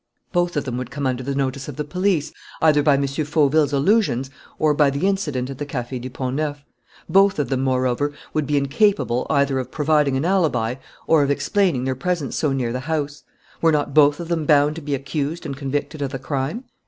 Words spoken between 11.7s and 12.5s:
their presence